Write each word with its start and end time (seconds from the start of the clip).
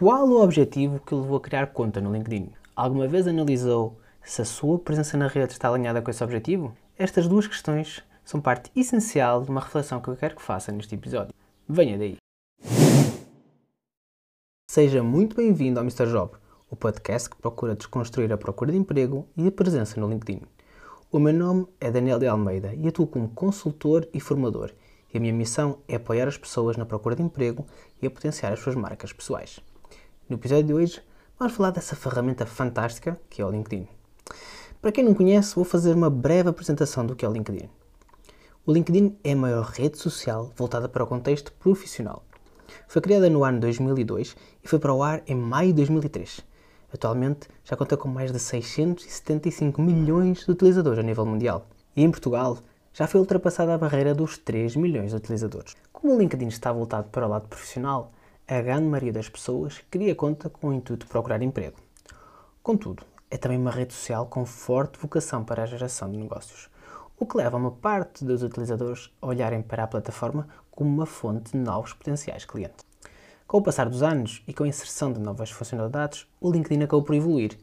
Qual 0.00 0.26
o 0.26 0.42
objetivo 0.42 0.98
que 0.98 1.14
levou 1.14 1.36
a 1.36 1.40
criar 1.42 1.74
conta 1.74 2.00
no 2.00 2.10
LinkedIn? 2.10 2.50
Alguma 2.74 3.06
vez 3.06 3.28
analisou 3.28 4.00
se 4.24 4.40
a 4.40 4.46
sua 4.46 4.78
presença 4.78 5.14
na 5.18 5.28
rede 5.28 5.52
está 5.52 5.68
alinhada 5.68 6.00
com 6.00 6.10
esse 6.10 6.24
objetivo? 6.24 6.74
Estas 6.98 7.28
duas 7.28 7.46
questões 7.46 8.02
são 8.24 8.40
parte 8.40 8.72
essencial 8.74 9.42
de 9.42 9.50
uma 9.50 9.60
reflexão 9.60 10.00
que 10.00 10.08
eu 10.08 10.16
quero 10.16 10.36
que 10.36 10.40
faça 10.40 10.72
neste 10.72 10.94
episódio. 10.94 11.34
Venha 11.68 11.98
daí! 11.98 12.16
Seja 14.70 15.02
muito 15.02 15.36
bem-vindo 15.36 15.78
ao 15.78 15.84
Mr. 15.84 16.06
Job, 16.06 16.32
o 16.70 16.76
podcast 16.76 17.28
que 17.28 17.36
procura 17.36 17.76
desconstruir 17.76 18.32
a 18.32 18.38
procura 18.38 18.72
de 18.72 18.78
emprego 18.78 19.28
e 19.36 19.48
a 19.48 19.52
presença 19.52 20.00
no 20.00 20.08
LinkedIn. 20.08 20.40
O 21.12 21.18
meu 21.18 21.34
nome 21.34 21.66
é 21.78 21.90
Daniel 21.90 22.18
de 22.18 22.26
Almeida 22.26 22.72
e 22.74 22.88
atuo 22.88 23.06
como 23.06 23.28
consultor 23.28 24.08
e 24.14 24.18
formador, 24.18 24.72
e 25.12 25.18
a 25.18 25.20
minha 25.20 25.34
missão 25.34 25.80
é 25.86 25.96
apoiar 25.96 26.26
as 26.26 26.38
pessoas 26.38 26.78
na 26.78 26.86
procura 26.86 27.14
de 27.14 27.22
emprego 27.22 27.66
e 28.00 28.06
a 28.06 28.10
potenciar 28.10 28.50
as 28.50 28.60
suas 28.60 28.74
marcas 28.74 29.12
pessoais. 29.12 29.60
No 30.30 30.36
episódio 30.36 30.62
de 30.62 30.72
hoje, 30.72 31.02
vamos 31.36 31.56
falar 31.56 31.72
dessa 31.72 31.96
ferramenta 31.96 32.46
fantástica 32.46 33.18
que 33.28 33.42
é 33.42 33.44
o 33.44 33.50
LinkedIn. 33.50 33.88
Para 34.80 34.92
quem 34.92 35.02
não 35.02 35.12
conhece, 35.12 35.56
vou 35.56 35.64
fazer 35.64 35.92
uma 35.92 36.08
breve 36.08 36.48
apresentação 36.48 37.04
do 37.04 37.16
que 37.16 37.24
é 37.24 37.28
o 37.28 37.32
LinkedIn. 37.32 37.68
O 38.64 38.72
LinkedIn 38.72 39.18
é 39.24 39.32
a 39.32 39.36
maior 39.36 39.64
rede 39.64 39.98
social 39.98 40.52
voltada 40.54 40.88
para 40.88 41.02
o 41.02 41.06
contexto 41.08 41.52
profissional. 41.54 42.22
Foi 42.86 43.02
criada 43.02 43.28
no 43.28 43.42
ano 43.42 43.58
2002 43.58 44.36
e 44.62 44.68
foi 44.68 44.78
para 44.78 44.94
o 44.94 45.02
ar 45.02 45.20
em 45.26 45.34
maio 45.34 45.70
de 45.70 45.78
2003. 45.78 46.46
Atualmente 46.94 47.48
já 47.64 47.76
conta 47.76 47.96
com 47.96 48.06
mais 48.06 48.30
de 48.30 48.38
675 48.38 49.82
milhões 49.82 50.44
de 50.44 50.52
utilizadores 50.52 51.00
a 51.00 51.02
nível 51.02 51.26
mundial. 51.26 51.66
E 51.96 52.04
em 52.04 52.10
Portugal 52.12 52.56
já 52.92 53.08
foi 53.08 53.20
ultrapassada 53.20 53.74
a 53.74 53.78
barreira 53.78 54.14
dos 54.14 54.38
3 54.38 54.76
milhões 54.76 55.10
de 55.10 55.16
utilizadores. 55.16 55.74
Como 55.92 56.14
o 56.14 56.18
LinkedIn 56.20 56.46
está 56.46 56.70
voltado 56.70 57.08
para 57.08 57.26
o 57.26 57.28
lado 57.28 57.48
profissional, 57.48 58.12
a 58.52 58.60
grande 58.60 58.88
maioria 58.88 59.12
das 59.12 59.28
pessoas 59.28 59.80
cria 59.88 60.12
conta 60.12 60.50
com 60.50 60.70
o 60.70 60.72
intuito 60.72 61.06
de 61.06 61.12
procurar 61.12 61.40
emprego. 61.40 61.76
Contudo, 62.60 63.04
é 63.30 63.36
também 63.36 63.56
uma 63.56 63.70
rede 63.70 63.94
social 63.94 64.26
com 64.26 64.44
forte 64.44 64.98
vocação 64.98 65.44
para 65.44 65.62
a 65.62 65.66
geração 65.66 66.10
de 66.10 66.18
negócios, 66.18 66.68
o 67.16 67.24
que 67.24 67.36
leva 67.36 67.56
uma 67.56 67.70
parte 67.70 68.24
dos 68.24 68.42
utilizadores 68.42 69.08
a 69.22 69.28
olharem 69.28 69.62
para 69.62 69.84
a 69.84 69.86
plataforma 69.86 70.48
como 70.68 70.90
uma 70.90 71.06
fonte 71.06 71.52
de 71.52 71.58
novos 71.58 71.92
potenciais 71.92 72.44
clientes. 72.44 72.84
Com 73.46 73.58
o 73.58 73.62
passar 73.62 73.88
dos 73.88 74.02
anos 74.02 74.42
e 74.48 74.52
com 74.52 74.64
a 74.64 74.68
inserção 74.68 75.12
de 75.12 75.20
novas 75.20 75.52
funcionalidades, 75.52 76.26
o 76.40 76.50
LinkedIn 76.50 76.82
acabou 76.82 77.04
por 77.04 77.14
evoluir 77.14 77.56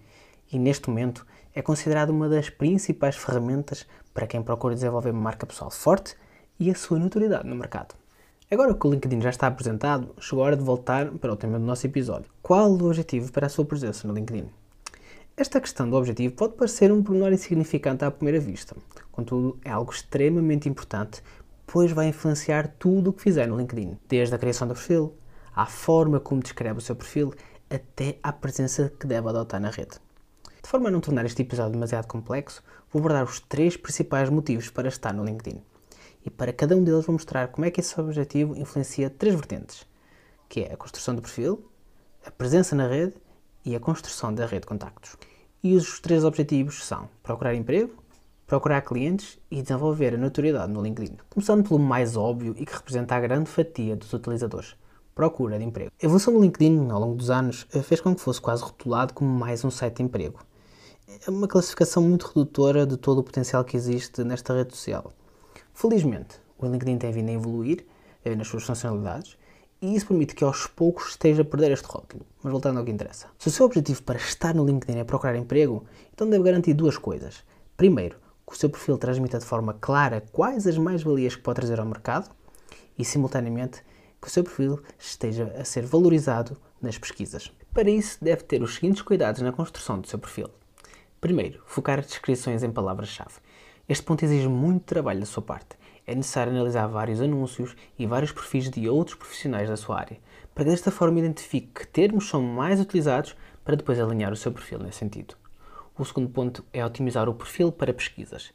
e, 0.50 0.58
neste 0.58 0.90
momento, 0.90 1.28
é 1.54 1.62
considerado 1.62 2.12
uma 2.12 2.30
das 2.30 2.50
principais 2.50 3.18
ferramentas 3.18 3.86
para 4.14 4.26
quem 4.26 4.42
procura 4.42 4.74
desenvolver 4.74 5.12
uma 5.12 5.20
marca 5.22 5.46
pessoal 5.46 5.70
forte 5.70 6.16
e 6.58 6.72
a 6.72 6.76
sua 6.76 6.98
notoriedade 6.98 7.46
no 7.46 7.58
mercado. 7.58 7.94
Agora 8.50 8.74
que 8.74 8.88
o 8.88 8.90
LinkedIn 8.90 9.20
já 9.20 9.30
está 9.30 9.48
apresentado, 9.48 10.16
chegou 10.22 10.42
a 10.42 10.48
hora 10.48 10.56
de 10.56 10.64
voltar 10.64 11.12
para 11.12 11.34
o 11.34 11.36
tema 11.36 11.60
do 11.60 11.66
nosso 11.66 11.86
episódio. 11.86 12.32
Qual 12.42 12.72
o 12.72 12.86
objetivo 12.86 13.30
para 13.30 13.48
a 13.48 13.50
sua 13.50 13.66
presença 13.66 14.08
no 14.08 14.14
LinkedIn? 14.14 14.46
Esta 15.36 15.60
questão 15.60 15.90
do 15.90 15.98
objetivo 15.98 16.34
pode 16.34 16.54
parecer 16.54 16.90
um 16.90 17.04
pormenor 17.04 17.34
insignificante 17.34 18.06
à 18.06 18.10
primeira 18.10 18.40
vista, 18.40 18.74
contudo, 19.12 19.60
é 19.66 19.70
algo 19.70 19.92
extremamente 19.92 20.70
importante, 20.70 21.22
pois 21.66 21.92
vai 21.92 22.08
influenciar 22.08 22.74
tudo 22.80 23.10
o 23.10 23.14
que 23.14 23.22
fizer 23.22 23.50
no 23.50 23.58
LinkedIn, 23.58 23.98
desde 24.08 24.34
a 24.34 24.40
criação 24.40 24.66
do 24.66 24.76
perfil, 24.76 25.14
à 25.54 25.66
forma 25.66 26.18
como 26.18 26.42
descreve 26.42 26.78
o 26.80 26.82
seu 26.82 26.96
perfil, 26.96 27.34
até 27.70 28.18
à 28.24 28.32
presença 28.32 28.90
que 28.98 29.08
deve 29.08 29.28
adotar 29.28 29.60
na 29.60 29.72
rede. 29.72 30.00
De 30.64 30.70
forma 30.70 30.88
a 30.88 30.92
não 30.92 31.02
tornar 31.02 31.26
este 31.26 31.42
episódio 31.42 31.74
demasiado 31.74 32.08
complexo, 32.08 32.64
vou 32.94 33.02
abordar 33.02 33.26
os 33.26 33.42
três 33.42 33.76
principais 33.76 34.30
motivos 34.30 34.70
para 34.70 34.88
estar 34.88 35.14
no 35.14 35.26
LinkedIn 35.26 35.62
e 36.28 36.30
para 36.30 36.52
cada 36.52 36.76
um 36.76 36.84
deles 36.84 37.06
vou 37.06 37.14
mostrar 37.14 37.48
como 37.48 37.66
é 37.66 37.72
que 37.72 37.80
esse 37.80 37.98
objetivo 37.98 38.54
influencia 38.58 39.10
três 39.10 39.34
vertentes, 39.34 39.88
que 40.50 40.60
é 40.60 40.74
a 40.74 40.76
construção 40.76 41.16
do 41.16 41.22
perfil, 41.22 41.72
a 42.26 42.30
presença 42.30 42.76
na 42.76 42.86
rede 42.86 43.14
e 43.64 43.74
a 43.74 43.80
construção 43.80 44.34
da 44.34 44.46
rede 44.46 44.62
de 44.62 44.68
contactos. 44.68 45.16
E 45.64 45.74
os 45.74 46.02
três 46.02 46.26
objetivos 46.26 46.84
são 46.84 47.08
procurar 47.24 47.56
emprego, 47.56 47.94
procurar 48.46 48.82
clientes 48.82 49.40
e 49.50 49.62
desenvolver 49.62 50.16
a 50.16 50.18
notoriedade 50.18 50.70
no 50.70 50.82
LinkedIn. 50.82 51.16
Começando 51.30 51.66
pelo 51.66 51.80
mais 51.80 52.18
óbvio 52.18 52.54
e 52.58 52.66
que 52.66 52.74
representa 52.74 53.16
a 53.16 53.22
grande 53.22 53.50
fatia 53.50 53.96
dos 53.96 54.12
utilizadores, 54.12 54.76
procura 55.16 55.58
de 55.58 55.64
emprego. 55.64 55.92
A 56.02 56.06
evolução 56.06 56.34
do 56.34 56.42
LinkedIn 56.42 56.90
ao 56.92 57.00
longo 57.00 57.16
dos 57.16 57.30
anos 57.30 57.66
fez 57.84 58.02
com 58.02 58.14
que 58.14 58.20
fosse 58.20 58.42
quase 58.42 58.64
rotulado 58.64 59.14
como 59.14 59.30
mais 59.30 59.64
um 59.64 59.72
site 59.72 59.96
de 59.96 60.04
emprego. 60.04 60.42
É 61.26 61.32
uma 61.32 61.48
classificação 61.48 62.04
muito 62.04 62.28
redutora 62.28 62.86
de 62.86 62.98
todo 62.98 63.20
o 63.20 63.24
potencial 63.24 63.64
que 63.64 63.78
existe 63.78 64.26
nesta 64.26 64.54
rede 64.54 64.76
social. 64.76 65.14
Felizmente, 65.80 66.38
o 66.58 66.66
LinkedIn 66.66 66.98
tem 66.98 67.12
vindo 67.12 67.30
a 67.30 67.34
evoluir 67.34 67.86
eh, 68.26 68.36
nas 68.36 68.48
suas 68.48 68.64
funcionalidades 68.64 69.38
e 69.80 69.96
isso 69.96 70.08
permite 70.08 70.34
que 70.34 70.44
aos 70.44 70.66
poucos 70.66 71.10
esteja 71.10 71.44
a 71.44 71.46
perder 71.46 71.72
este 71.72 71.86
rótulo. 71.86 72.26
Mas 72.42 72.52
voltando 72.52 72.80
ao 72.80 72.84
que 72.84 72.90
interessa. 72.90 73.28
Se 73.38 73.50
o 73.50 73.52
seu 73.52 73.68
objetivo 73.68 74.02
para 74.02 74.18
estar 74.18 74.56
no 74.56 74.66
LinkedIn 74.66 74.98
é 74.98 75.04
procurar 75.04 75.36
emprego, 75.36 75.86
então 76.12 76.28
deve 76.28 76.44
garantir 76.44 76.74
duas 76.74 76.98
coisas. 76.98 77.44
Primeiro, 77.78 78.18
que 78.48 78.54
o 78.54 78.58
seu 78.58 78.72
perfil 78.72 78.98
transmita 78.98 79.38
de 79.38 79.46
forma 79.46 79.76
clara 79.76 80.24
quais 80.32 80.66
as 80.66 80.80
mais-valias 80.80 81.36
que 81.36 81.44
pode 81.44 81.58
trazer 81.58 81.80
ao 81.80 81.86
mercado 81.86 82.32
e, 82.98 83.06
simultaneamente, 83.06 83.84
que 84.20 84.28
o 84.28 84.32
seu 84.32 84.44
perfil 84.44 84.82
esteja 84.98 85.54
a 85.60 85.64
ser 85.64 85.86
valorizado 85.86 86.58
nas 86.82 86.98
pesquisas. 86.98 87.52
Para 87.72 87.92
isso, 87.92 88.18
deve 88.20 88.42
ter 88.42 88.64
os 88.64 88.74
seguintes 88.74 89.04
cuidados 89.04 89.44
na 89.44 89.52
construção 89.52 90.02
do 90.02 90.08
seu 90.08 90.18
perfil. 90.18 90.50
Primeiro, 91.22 91.62
focar 91.68 92.00
as 92.00 92.08
descrições 92.08 92.64
em 92.64 92.72
palavras-chave. 92.72 93.36
Este 93.90 94.04
ponto 94.04 94.26
exige 94.26 94.50
muito 94.50 94.84
trabalho 94.84 95.22
da 95.22 95.26
sua 95.26 95.42
parte. 95.42 95.78
É 96.06 96.14
necessário 96.14 96.52
analisar 96.52 96.88
vários 96.88 97.22
anúncios 97.22 97.74
e 97.98 98.06
vários 98.06 98.34
perfis 98.34 98.70
de 98.70 98.90
outros 98.90 99.16
profissionais 99.16 99.70
da 99.70 99.78
sua 99.78 99.98
área, 99.98 100.20
para 100.54 100.66
que 100.66 100.72
desta 100.72 100.92
forma 100.92 101.20
identifique 101.20 101.70
que 101.74 101.88
termos 101.88 102.28
são 102.28 102.42
mais 102.42 102.82
utilizados 102.82 103.34
para 103.64 103.78
depois 103.78 103.98
alinhar 103.98 104.34
o 104.34 104.36
seu 104.36 104.52
perfil 104.52 104.80
nesse 104.80 104.98
sentido. 104.98 105.36
O 105.98 106.04
segundo 106.04 106.28
ponto 106.28 106.66
é 106.74 106.86
otimizar 106.86 107.30
o 107.30 107.34
perfil 107.34 107.72
para 107.72 107.94
pesquisas. 107.94 108.54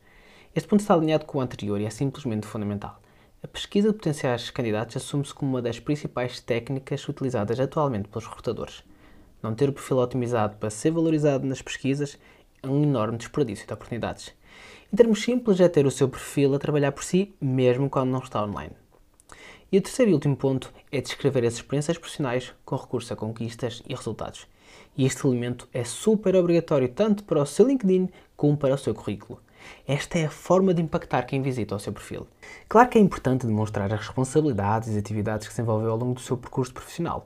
Este 0.54 0.68
ponto 0.68 0.80
está 0.80 0.92
alinhado 0.92 1.24
com 1.24 1.38
o 1.38 1.40
anterior 1.40 1.80
e 1.80 1.86
é 1.86 1.90
simplesmente 1.90 2.46
fundamental. 2.46 3.00
A 3.42 3.48
pesquisa 3.48 3.88
de 3.88 3.94
potenciais 3.94 4.50
candidatos 4.50 4.98
assume-se 4.98 5.32
como 5.32 5.52
uma 5.52 5.62
das 5.62 5.80
principais 5.80 6.40
técnicas 6.40 7.08
utilizadas 7.08 7.58
atualmente 7.58 8.06
pelos 8.08 8.26
recrutadores. 8.26 8.84
Não 9.42 9.54
ter 9.54 9.70
o 9.70 9.72
perfil 9.72 9.96
otimizado 9.96 10.56
para 10.56 10.68
ser 10.68 10.90
valorizado 10.90 11.46
nas 11.46 11.62
pesquisas 11.62 12.18
é 12.62 12.68
um 12.68 12.82
enorme 12.82 13.16
desperdício 13.16 13.66
de 13.66 13.72
oportunidades. 13.72 14.34
Em 14.92 14.96
termos 14.96 15.22
simples, 15.22 15.58
é 15.58 15.70
ter 15.70 15.86
o 15.86 15.90
seu 15.90 16.06
perfil 16.06 16.54
a 16.54 16.58
trabalhar 16.58 16.92
por 16.92 17.02
si, 17.02 17.34
mesmo 17.40 17.88
quando 17.88 18.10
não 18.10 18.18
está 18.18 18.44
online. 18.44 18.74
E 19.72 19.78
o 19.78 19.80
terceiro 19.80 20.10
e 20.10 20.14
último 20.14 20.36
ponto 20.36 20.70
é 20.92 21.00
descrever 21.00 21.46
as 21.46 21.54
experiências 21.54 21.96
profissionais 21.96 22.52
com 22.62 22.76
recurso 22.76 23.10
a 23.10 23.16
conquistas 23.16 23.82
e 23.88 23.94
resultados. 23.94 24.46
E 24.94 25.06
este 25.06 25.26
elemento 25.26 25.66
é 25.72 25.82
super 25.82 26.36
obrigatório 26.36 26.90
tanto 26.90 27.24
para 27.24 27.40
o 27.40 27.46
seu 27.46 27.66
LinkedIn 27.66 28.10
como 28.36 28.54
para 28.54 28.74
o 28.74 28.76
seu 28.76 28.94
currículo. 28.94 29.40
Esta 29.88 30.18
é 30.18 30.26
a 30.26 30.30
forma 30.30 30.74
de 30.74 30.82
impactar 30.82 31.22
quem 31.22 31.40
visita 31.40 31.74
o 31.74 31.80
seu 31.80 31.94
perfil. 31.94 32.26
Claro 32.68 32.90
que 32.90 32.98
é 32.98 33.00
importante 33.00 33.46
demonstrar 33.46 33.90
as 33.94 33.98
responsabilidades 33.98 34.90
e 34.90 34.98
atividades 34.98 35.48
que 35.48 35.54
desenvolveu 35.54 35.90
ao 35.90 35.96
longo 35.96 36.16
do 36.16 36.20
seu 36.20 36.36
percurso 36.36 36.74
profissional, 36.74 37.24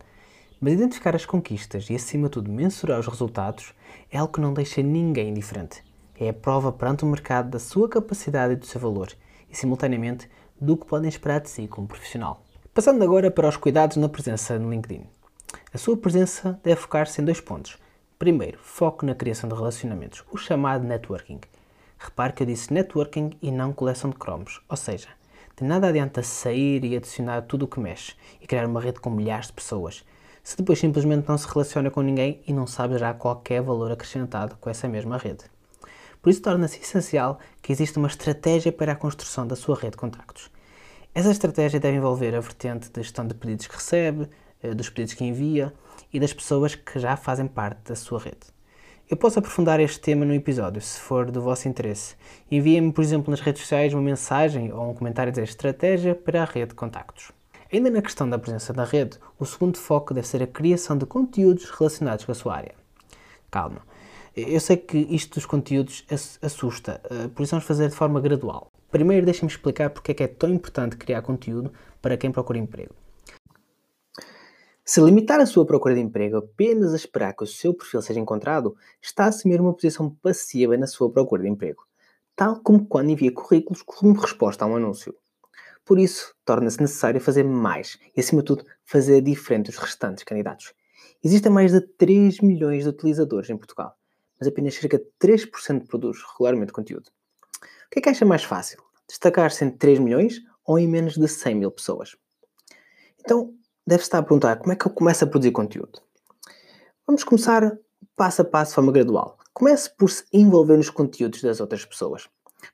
mas 0.61 0.75
identificar 0.75 1.17
as 1.17 1.27
conquistas 1.27 1.91
e, 1.91 1.97
acima 1.97 2.29
de 2.29 2.35
tudo, 2.35 2.49
mensurar 2.49 3.01
os 3.01 3.09
resultados 3.09 3.75
é 4.09 4.19
algo 4.19 4.33
que 4.33 4.41
não 4.41 4.55
deixa 4.55 4.81
ninguém 4.85 5.31
indiferente 5.31 5.86
é 6.19 6.29
a 6.29 6.35
prova 6.35 6.73
perante 6.73 7.05
o 7.05 7.07
mercado 7.07 7.51
da 7.51 7.59
sua 7.59 7.89
capacidade 7.89 8.55
e 8.55 8.57
do 8.57 8.67
seu 8.67 8.81
valor 8.81 9.13
e, 9.51 9.57
simultaneamente, 9.57 10.29
do 10.61 10.77
que 10.77 10.87
podem 10.87 11.09
esperar 11.09 11.41
de 11.41 11.51
si 11.51 11.69
como 11.69 11.87
profissional. 11.87 12.43
Passando 12.73 13.03
agora 13.03 13.31
para 13.31 13.49
os 13.49 13.57
cuidados 13.57 13.97
na 13.97 14.09
presença 14.09 14.59
no 14.59 14.71
LinkedIn. 14.71 15.07
A 15.73 15.79
sua 15.79 15.97
presença 15.97 16.59
deve 16.63 16.81
focar-se 16.81 17.21
em 17.21 17.25
dois 17.25 17.41
pontos. 17.41 17.79
Primeiro, 18.19 18.59
foco 18.63 19.05
na 19.05 19.15
criação 19.15 19.49
de 19.49 19.55
relacionamentos, 19.55 20.25
o 20.31 20.37
chamado 20.37 20.85
networking. 20.85 21.41
Repare 21.99 22.33
que 22.33 22.43
eu 22.43 22.47
disse 22.47 22.73
networking 22.73 23.33
e 23.43 23.51
não 23.51 23.73
coleção 23.73 24.11
de 24.11 24.17
cromos, 24.17 24.63
ou 24.69 24.77
seja, 24.77 25.09
de 25.57 25.65
nada 25.65 25.89
adianta 25.89 26.23
sair 26.23 26.85
e 26.85 26.97
adicionar 26.97 27.43
tudo 27.43 27.65
o 27.65 27.69
que 27.69 27.81
mexe 27.81 28.15
e 28.41 28.47
criar 28.47 28.67
uma 28.67 28.81
rede 28.81 29.01
com 29.01 29.11
milhares 29.11 29.47
de 29.47 29.55
pessoas, 29.55 30.05
se 30.43 30.57
depois 30.57 30.79
simplesmente 30.79 31.29
não 31.29 31.37
se 31.37 31.49
relaciona 31.49 31.91
com 31.91 32.03
ninguém 32.03 32.43
e 32.47 32.53
não 32.53 32.67
sabe 32.67 32.99
já 32.99 33.13
qualquer 33.13 33.63
valor 33.63 33.91
acrescentado 33.91 34.57
com 34.61 34.71
essa 34.71 34.87
mesma 34.87 35.17
rede. 35.17 35.45
Por 36.27 36.31
isso 36.31 36.43
torna-se 36.43 36.81
essencial 36.81 37.39
que 37.63 37.71
exista 37.71 38.01
uma 38.01 38.09
estratégia 38.09 38.73
para 38.73 38.91
a 38.91 38.97
construção 38.97 39.47
da 39.47 39.55
sua 39.55 39.77
rede 39.77 39.93
de 39.93 39.99
contactos. 39.99 40.51
Essa 41.15 41.31
estratégia 41.31 41.79
deve 41.79 41.99
envolver 41.99 42.35
a 42.35 42.41
vertente 42.41 42.91
de 42.91 43.01
gestão 43.01 43.25
de 43.25 43.33
pedidos 43.33 43.69
que 43.69 43.77
recebe, 43.77 44.29
eh, 44.61 44.75
dos 44.75 44.91
pedidos 44.91 45.15
que 45.15 45.25
envia 45.25 45.73
e 46.13 46.19
das 46.19 46.33
pessoas 46.33 46.75
que 46.75 46.99
já 46.99 47.17
fazem 47.17 47.47
parte 47.47 47.79
da 47.85 47.95
sua 47.95 48.19
rede. 48.19 48.41
Eu 49.09 49.17
posso 49.17 49.39
aprofundar 49.39 49.79
este 49.79 50.01
tema 50.01 50.25
no 50.25 50.35
episódio, 50.35 50.83
se 50.83 50.99
for 50.99 51.31
do 51.31 51.41
vosso 51.41 51.69
interesse. 51.69 52.17
Enviem-me, 52.51 52.93
por 52.93 53.05
exemplo, 53.05 53.31
nas 53.31 53.39
redes 53.39 53.63
sociais 53.63 53.95
uma 53.95 54.03
mensagem 54.03 54.73
ou 54.73 54.91
um 54.91 54.95
comentário 54.95 55.29
a 55.29 55.33
dizer 55.33 55.45
estratégia 55.45 56.13
para 56.13 56.43
a 56.43 56.45
rede 56.45 56.71
de 56.71 56.75
contactos. 56.75 57.31
Ainda 57.73 57.89
na 57.89 58.03
questão 58.03 58.29
da 58.29 58.37
presença 58.37 58.73
na 58.73 58.83
rede, 58.83 59.17
o 59.39 59.47
segundo 59.47 59.79
foco 59.79 60.13
deve 60.13 60.27
ser 60.27 60.43
a 60.43 60.47
criação 60.49 60.99
de 60.99 61.07
conteúdos 61.07 61.71
relacionados 61.71 62.25
com 62.25 62.33
a 62.33 62.35
sua 62.35 62.57
área. 62.57 62.75
Calma, 63.49 63.83
eu 64.37 64.61
sei 64.61 64.77
que 64.77 64.99
isto 64.99 65.35
dos 65.37 65.47
conteúdos 65.47 66.05
assusta, 66.43 67.01
eh, 67.11 67.29
por 67.29 67.43
isso 67.43 67.53
vamos 67.53 67.65
fazer 67.65 67.89
de 67.89 67.95
forma 67.95 68.21
gradual. 68.21 68.71
Primeiro, 68.91 69.25
deixem-me 69.25 69.51
explicar 69.51 69.91
porque 69.91 70.13
é 70.13 70.15
que 70.15 70.23
é 70.23 70.29
tão 70.29 70.51
importante 70.51 70.97
criar 70.97 71.23
conteúdo 71.23 71.73
para 72.03 72.17
quem 72.17 72.31
procura 72.31 72.59
emprego. 72.59 72.95
Se 74.85 75.01
limitar 75.01 75.41
a 75.41 75.47
sua 75.47 75.67
procura 75.67 75.95
de 75.95 76.01
emprego 76.01 76.37
apenas 76.37 76.93
a 76.93 76.97
esperar 76.97 77.35
que 77.35 77.43
o 77.43 77.47
seu 77.47 77.75
perfil 77.75 78.01
seja 78.03 78.21
encontrado, 78.21 78.77
está 79.03 79.25
a 79.25 79.29
assumir 79.29 79.61
uma 79.61 79.75
posição 79.75 80.11
passiva 80.23 80.77
na 80.77 80.87
sua 80.87 81.11
procura 81.11 81.43
de 81.43 81.49
emprego, 81.49 81.83
tal 82.37 82.61
como 82.61 82.87
quando 82.87 83.11
envia 83.11 83.33
currículos 83.33 83.83
como 83.83 84.13
resposta 84.13 84.65
a 84.65 84.69
um 84.69 84.77
anúncio. 84.77 85.15
Por 85.85 85.99
isso, 85.99 86.35
torna-se 86.45 86.81
necessário 86.81 87.21
fazer 87.21 87.43
mais 87.43 87.99
e, 88.17 88.21
acima 88.21 88.43
de 88.43 88.47
tudo, 88.47 88.65
fazer 88.85 89.21
diferente 89.23 89.67
dos 89.71 89.79
restantes 89.79 90.23
candidatos. 90.25 90.75
Existem 91.25 91.51
mais 91.51 91.73
de 91.73 91.81
3 91.81 92.41
milhões 92.41 92.85
de 92.85 92.91
utilizadores 92.91 93.51
em 93.51 93.57
Portugal, 93.57 93.97
mas 94.39 94.49
apenas 94.49 94.75
cerca 94.75 94.99
de 94.99 95.07
3% 95.21 95.87
produz 95.87 96.19
regularmente 96.33 96.73
conteúdo. 96.73 97.11
O 97.63 97.91
que 97.91 97.99
é 97.99 98.03
que 98.03 98.09
acha 98.09 98.25
mais 98.25 98.45
fácil? 98.45 98.83
Destacar-se 99.09 99.65
em 99.65 99.71
3 99.71 99.99
milhões 99.99 100.41
ou 100.65 100.79
em 100.79 100.89
menos 100.89 101.17
de 101.17 101.29
100 101.29 101.55
mil 101.55 101.71
pessoas? 101.71 102.17
Então, 103.21 103.55
deve 103.87 104.03
estar 104.03 104.19
a 104.19 104.23
perguntar 104.23 104.57
como 104.57 104.73
é 104.73 104.77
que 104.77 104.87
eu 104.87 104.91
começo 104.91 105.25
a 105.25 105.27
produzir 105.27 105.53
conteúdo. 105.53 106.01
Vamos 107.07 107.23
começar 107.23 107.79
passo 108.17 108.43
a 108.43 108.45
passo, 108.45 108.71
de 108.71 108.75
forma 108.75 108.93
gradual. 108.93 109.39
Comece 109.53 109.91
por 109.91 110.11
se 110.11 110.25
envolver 110.33 110.77
nos 110.77 110.91
conteúdos 110.91 111.43
das 111.43 111.61
outras 111.61 111.85
pessoas. 111.85 112.29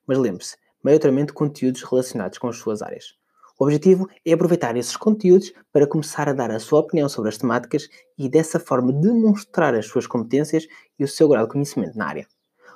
Mas 0.07 0.19
lembre-se, 0.19 0.57
maioritariamente 0.83 1.33
conteúdos 1.33 1.83
relacionados 1.83 2.39
com 2.39 2.49
as 2.49 2.57
suas 2.57 2.81
áreas. 2.81 3.17
O 3.63 3.65
objetivo 3.65 4.09
é 4.27 4.33
aproveitar 4.33 4.77
esses 4.77 4.97
conteúdos 4.97 5.53
para 5.73 5.87
começar 5.87 6.29
a 6.29 6.33
dar 6.33 6.51
a 6.51 6.59
sua 6.59 6.81
opinião 6.81 7.09
sobre 7.09 7.29
as 7.29 7.39
temáticas 7.39 7.89
e 8.19 8.29
dessa 8.29 8.59
forma 8.59 8.93
demonstrar 8.93 9.73
as 9.73 9.87
suas 9.87 10.05
competências 10.05 10.67
e 10.99 11.05
o 11.05 11.07
seu 11.07 11.29
grau 11.29 11.45
de 11.47 11.53
conhecimento 11.53 11.97
na 11.97 12.09
área. 12.09 12.27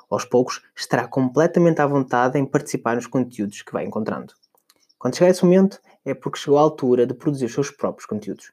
Aos 0.08 0.24
poucos, 0.24 0.62
estará 0.76 1.08
completamente 1.08 1.80
à 1.80 1.86
vontade 1.88 2.38
em 2.38 2.46
participar 2.46 2.94
nos 2.94 3.08
conteúdos 3.08 3.62
que 3.62 3.72
vai 3.72 3.84
encontrando. 3.84 4.32
Quando 4.96 5.16
chegar 5.16 5.30
esse 5.30 5.44
momento, 5.44 5.80
é 6.04 6.14
porque 6.14 6.38
chegou 6.38 6.56
a 6.56 6.62
altura 6.62 7.04
de 7.04 7.14
produzir 7.14 7.46
os 7.46 7.52
seus 7.52 7.72
próprios 7.72 8.06
conteúdos. 8.06 8.52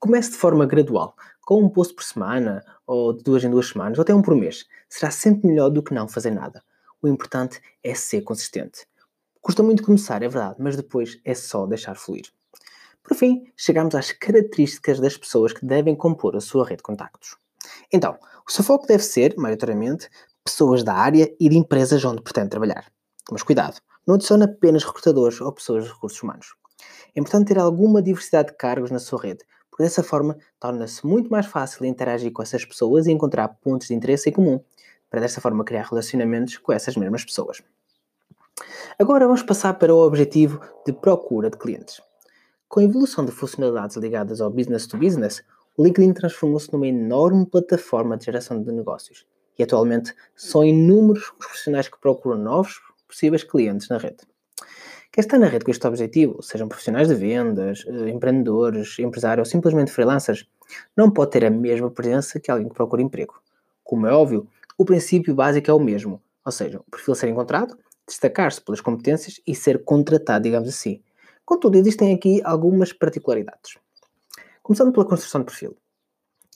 Comece 0.00 0.32
de 0.32 0.36
forma 0.36 0.66
gradual, 0.66 1.14
com 1.42 1.62
um 1.62 1.68
post 1.68 1.94
por 1.94 2.02
semana, 2.02 2.60
ou 2.84 3.12
de 3.12 3.22
duas 3.22 3.44
em 3.44 3.50
duas 3.50 3.68
semanas, 3.68 3.98
ou 3.98 4.02
até 4.02 4.12
um 4.12 4.20
por 4.20 4.34
mês. 4.34 4.66
Será 4.88 5.12
sempre 5.12 5.46
melhor 5.46 5.70
do 5.70 5.80
que 5.80 5.94
não 5.94 6.08
fazer 6.08 6.32
nada. 6.32 6.60
O 7.00 7.06
importante 7.06 7.60
é 7.84 7.94
ser 7.94 8.22
consistente. 8.22 8.84
Custa 9.40 9.62
muito 9.62 9.82
começar, 9.82 10.22
é 10.22 10.28
verdade, 10.28 10.56
mas 10.58 10.76
depois 10.76 11.18
é 11.24 11.34
só 11.34 11.66
deixar 11.66 11.94
fluir. 11.94 12.24
Por 13.02 13.16
fim, 13.16 13.44
chegamos 13.56 13.94
às 13.94 14.12
características 14.12 15.00
das 15.00 15.16
pessoas 15.16 15.52
que 15.52 15.64
devem 15.64 15.96
compor 15.96 16.36
a 16.36 16.40
sua 16.40 16.64
rede 16.64 16.76
de 16.76 16.82
contactos. 16.82 17.36
Então, 17.90 18.18
o 18.46 18.52
seu 18.52 18.62
foco 18.62 18.86
deve 18.86 19.02
ser, 19.02 19.34
maioritariamente, 19.38 20.10
pessoas 20.44 20.84
da 20.84 20.94
área 20.94 21.34
e 21.40 21.48
de 21.48 21.56
empresas 21.56 22.04
onde 22.04 22.22
pretende 22.22 22.50
trabalhar. 22.50 22.92
Mas 23.30 23.42
cuidado, 23.42 23.80
não 24.06 24.16
adicione 24.16 24.44
apenas 24.44 24.84
recrutadores 24.84 25.40
ou 25.40 25.52
pessoas 25.52 25.84
de 25.84 25.90
recursos 25.90 26.22
humanos. 26.22 26.54
É 27.14 27.20
importante 27.20 27.48
ter 27.48 27.58
alguma 27.58 28.02
diversidade 28.02 28.48
de 28.48 28.56
cargos 28.56 28.90
na 28.90 28.98
sua 28.98 29.22
rede, 29.22 29.44
porque 29.70 29.82
dessa 29.82 30.02
forma 30.02 30.36
torna-se 30.58 31.06
muito 31.06 31.30
mais 31.30 31.46
fácil 31.46 31.86
interagir 31.86 32.30
com 32.32 32.42
essas 32.42 32.64
pessoas 32.64 33.06
e 33.06 33.12
encontrar 33.12 33.48
pontos 33.48 33.88
de 33.88 33.94
interesse 33.94 34.28
em 34.28 34.32
comum, 34.32 34.60
para 35.08 35.20
dessa 35.20 35.40
forma 35.40 35.64
criar 35.64 35.86
relacionamentos 35.88 36.58
com 36.58 36.72
essas 36.72 36.96
mesmas 36.96 37.24
pessoas. 37.24 37.62
Agora 38.98 39.26
vamos 39.26 39.42
passar 39.42 39.74
para 39.74 39.94
o 39.94 39.98
objetivo 39.98 40.60
de 40.86 40.92
procura 40.92 41.50
de 41.50 41.56
clientes. 41.56 42.00
Com 42.68 42.80
a 42.80 42.84
evolução 42.84 43.24
de 43.24 43.32
funcionalidades 43.32 43.96
ligadas 43.96 44.40
ao 44.40 44.50
business 44.50 44.86
to 44.86 44.96
business, 44.96 45.42
o 45.76 45.84
LinkedIn 45.84 46.12
transformou-se 46.12 46.72
numa 46.72 46.86
enorme 46.86 47.46
plataforma 47.46 48.16
de 48.16 48.26
geração 48.26 48.62
de 48.62 48.70
negócios 48.70 49.26
e 49.58 49.62
atualmente 49.62 50.14
são 50.34 50.64
inúmeros 50.64 51.24
os 51.24 51.30
profissionais 51.32 51.88
que 51.88 52.00
procuram 52.00 52.38
novos 52.38 52.80
possíveis 53.06 53.42
clientes 53.42 53.88
na 53.88 53.98
rede. 53.98 54.18
Quem 55.12 55.22
está 55.22 55.36
na 55.36 55.46
rede 55.46 55.64
com 55.64 55.70
este 55.72 55.86
objetivo, 55.86 56.40
sejam 56.42 56.68
profissionais 56.68 57.08
de 57.08 57.14
vendas, 57.14 57.84
eh, 57.86 58.10
empreendedores, 58.10 58.98
empresários 59.00 59.48
ou 59.48 59.50
simplesmente 59.50 59.90
freelancers, 59.90 60.48
não 60.96 61.10
pode 61.10 61.32
ter 61.32 61.44
a 61.44 61.50
mesma 61.50 61.90
presença 61.90 62.38
que 62.38 62.50
alguém 62.50 62.68
que 62.68 62.74
procura 62.74 63.02
emprego. 63.02 63.42
Como 63.82 64.06
é 64.06 64.12
óbvio, 64.12 64.46
o 64.78 64.84
princípio 64.84 65.34
básico 65.34 65.68
é 65.70 65.74
o 65.74 65.80
mesmo, 65.80 66.22
ou 66.44 66.52
seja, 66.52 66.78
o 66.78 66.90
perfil 66.90 67.14
ser 67.16 67.28
encontrado, 67.28 67.76
destacar-se 68.10 68.60
pelas 68.60 68.80
competências 68.80 69.40
e 69.46 69.54
ser 69.54 69.84
contratado, 69.84 70.44
digamos 70.44 70.68
assim. 70.68 71.00
Contudo, 71.44 71.76
existem 71.76 72.14
aqui 72.14 72.40
algumas 72.44 72.92
particularidades. 72.92 73.78
Começando 74.62 74.92
pela 74.92 75.06
construção 75.06 75.40
de 75.40 75.46
perfil. 75.46 75.76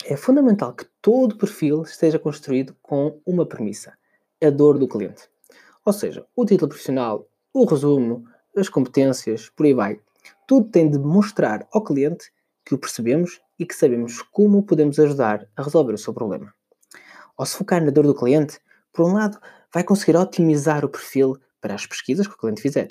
É 0.04 0.16
fundamental 0.16 0.74
que 0.74 0.84
todo 1.00 1.38
perfil 1.38 1.82
esteja 1.82 2.18
construído 2.18 2.76
com 2.82 3.20
uma 3.24 3.46
premissa: 3.46 3.94
a 4.42 4.50
dor 4.50 4.78
do 4.78 4.88
cliente. 4.88 5.28
Ou 5.84 5.92
seja, 5.92 6.26
o 6.36 6.44
título 6.44 6.68
profissional, 6.68 7.26
o 7.52 7.64
resumo, 7.64 8.24
as 8.56 8.68
competências, 8.68 9.48
por 9.48 9.66
aí 9.66 9.74
vai. 9.74 10.00
Tudo 10.46 10.68
tem 10.70 10.90
de 10.90 10.98
mostrar 10.98 11.66
ao 11.72 11.82
cliente 11.82 12.32
que 12.64 12.74
o 12.74 12.78
percebemos 12.78 13.40
e 13.58 13.64
que 13.64 13.74
sabemos 13.74 14.22
como 14.22 14.62
podemos 14.62 14.98
ajudar 14.98 15.46
a 15.56 15.62
resolver 15.62 15.92
o 15.92 15.98
seu 15.98 16.12
problema. 16.12 16.52
Ao 17.36 17.46
se 17.46 17.56
focar 17.56 17.84
na 17.84 17.90
dor 17.90 18.06
do 18.06 18.14
cliente, 18.14 18.58
por 18.92 19.06
um 19.06 19.14
lado, 19.14 19.38
vai 19.74 19.82
conseguir 19.82 20.16
otimizar 20.16 20.84
o 20.84 20.88
perfil 20.88 21.36
para 21.60 21.74
as 21.74 21.84
pesquisas 21.84 22.28
que 22.28 22.34
o 22.34 22.38
cliente 22.38 22.62
fizer, 22.62 22.88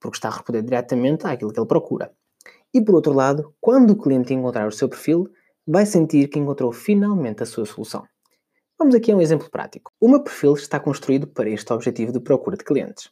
porque 0.00 0.16
está 0.16 0.28
a 0.28 0.32
responder 0.32 0.62
diretamente 0.62 1.26
àquilo 1.26 1.52
que 1.52 1.60
ele 1.60 1.66
procura. 1.66 2.10
E 2.72 2.80
por 2.80 2.94
outro 2.94 3.12
lado, 3.12 3.54
quando 3.60 3.90
o 3.90 3.96
cliente 3.96 4.32
encontrar 4.32 4.66
o 4.66 4.72
seu 4.72 4.88
perfil, 4.88 5.28
vai 5.66 5.84
sentir 5.84 6.28
que 6.28 6.38
encontrou 6.38 6.72
finalmente 6.72 7.42
a 7.42 7.46
sua 7.46 7.66
solução. 7.66 8.06
Vamos 8.78 8.94
aqui 8.94 9.12
a 9.12 9.16
um 9.16 9.20
exemplo 9.20 9.50
prático. 9.50 9.92
O 10.00 10.08
meu 10.08 10.22
perfil 10.22 10.54
está 10.54 10.80
construído 10.80 11.26
para 11.26 11.50
este 11.50 11.70
objetivo 11.72 12.10
de 12.10 12.20
procura 12.20 12.56
de 12.56 12.64
clientes. 12.64 13.10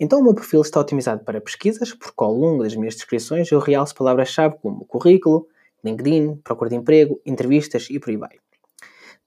Então 0.00 0.18
o 0.18 0.24
meu 0.24 0.34
perfil 0.34 0.62
está 0.62 0.80
otimizado 0.80 1.24
para 1.24 1.40
pesquisas, 1.40 1.92
porque 1.92 2.24
ao 2.24 2.32
longo 2.32 2.64
das 2.64 2.74
minhas 2.74 2.96
descrições 2.96 3.52
eu 3.52 3.60
realço 3.60 3.94
palavras-chave 3.94 4.56
como 4.60 4.84
currículo, 4.84 5.46
LinkedIn, 5.84 6.36
procura 6.42 6.70
de 6.70 6.76
emprego, 6.76 7.20
entrevistas 7.24 7.88
e 7.88 8.00
por 8.00 8.10
aí 8.10 8.16
vai. 8.16 8.38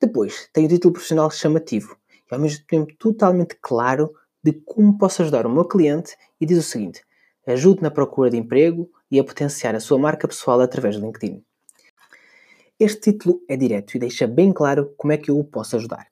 Depois, 0.02 0.50
tem 0.52 0.66
o 0.66 0.68
título 0.68 0.94
profissional 0.94 1.32
chamativo 1.32 1.98
e 2.30 2.36
ao 2.36 2.40
mesmo 2.40 2.64
tempo 2.66 2.94
totalmente 2.98 3.56
claro 3.62 4.14
de 4.44 4.54
como 4.54 4.98
posso 4.98 5.22
ajudar 5.22 5.46
o 5.46 5.50
meu 5.50 5.66
cliente 5.66 6.16
e 6.40 6.46
diz 6.46 6.58
o 6.58 6.64
seguinte: 6.64 7.04
ajude 7.46 7.82
na 7.82 7.92
procura 7.92 8.30
de 8.30 8.38
emprego 8.38 8.90
e 9.12 9.20
a 9.20 9.24
potenciar 9.24 9.76
a 9.76 9.80
sua 9.80 9.98
marca 9.98 10.28
pessoal 10.28 10.62
através 10.62 10.98
do 10.98 11.06
LinkedIn. 11.06 11.44
Este 12.80 13.12
título 13.12 13.42
é 13.48 13.58
direto 13.58 13.96
e 13.96 14.00
deixa 14.00 14.26
bem 14.26 14.54
claro 14.54 14.94
como 14.96 15.12
é 15.12 15.18
que 15.18 15.30
eu 15.30 15.38
o 15.38 15.44
posso 15.44 15.76
ajudar. 15.76 16.08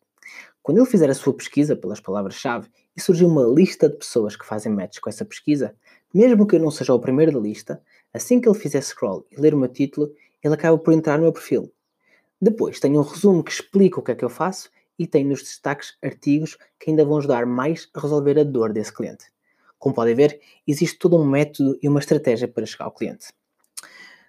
Quando 0.61 0.79
ele 0.79 0.85
fizer 0.85 1.09
a 1.09 1.13
sua 1.13 1.33
pesquisa 1.33 1.77
pelas 1.77 2.01
palavras-chave 2.01 2.67
e 2.93 2.99
surgir 2.99 3.23
uma 3.23 3.43
lista 3.43 3.87
de 3.87 3.95
pessoas 3.95 4.35
que 4.35 4.45
fazem 4.45 4.73
match 4.73 4.99
com 4.99 5.09
essa 5.09 5.23
pesquisa, 5.23 5.73
mesmo 6.13 6.45
que 6.45 6.57
eu 6.57 6.59
não 6.59 6.69
seja 6.69 6.93
o 6.93 6.99
primeiro 6.99 7.31
da 7.31 7.39
lista, 7.39 7.81
assim 8.13 8.41
que 8.41 8.49
ele 8.49 8.59
fizer 8.59 8.81
scroll 8.81 9.25
e 9.31 9.39
ler 9.39 9.53
o 9.53 9.57
meu 9.57 9.69
título, 9.69 10.11
ele 10.43 10.53
acaba 10.53 10.77
por 10.77 10.93
entrar 10.93 11.15
no 11.15 11.23
meu 11.23 11.31
perfil. 11.31 11.71
Depois 12.41 12.81
tenho 12.81 12.99
um 12.99 13.03
resumo 13.03 13.43
que 13.43 13.51
explica 13.51 13.99
o 13.99 14.03
que 14.03 14.11
é 14.11 14.15
que 14.15 14.25
eu 14.25 14.30
faço 14.30 14.69
e 14.97 15.06
tem 15.07 15.25
nos 15.25 15.42
destaques 15.42 15.97
artigos 16.04 16.57
que 16.80 16.89
ainda 16.89 17.06
vão 17.06 17.18
ajudar 17.18 17.45
mais 17.45 17.89
a 17.94 17.99
resolver 17.99 18.39
a 18.39 18.44
dor 18.44 18.73
desse 18.73 18.94
cliente. 18.94 19.25
Como 19.77 19.94
podem 19.94 20.16
ver, 20.16 20.39
existe 20.66 20.97
todo 20.97 21.18
um 21.18 21.25
método 21.25 21.77
e 21.81 21.87
uma 21.87 21.99
estratégia 21.99 22.47
para 22.47 22.66
chegar 22.66 22.85
ao 22.85 22.92
cliente. 22.92 23.27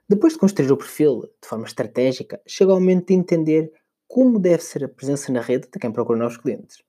Depois 0.08 0.34
de 0.34 0.38
construir 0.38 0.70
o 0.70 0.76
perfil 0.76 1.30
de 1.42 1.48
forma 1.48 1.66
estratégica, 1.66 2.40
chega 2.46 2.72
o 2.72 2.80
momento 2.80 3.08
de 3.08 3.14
entender 3.14 3.72
como 4.06 4.38
deve 4.38 4.62
ser 4.62 4.84
a 4.84 4.88
presença 4.88 5.30
na 5.30 5.40
rede 5.40 5.68
de 5.70 5.78
quem 5.78 5.92
procura 5.92 6.18
novos 6.18 6.38
clientes. 6.38 6.78
De 6.78 6.84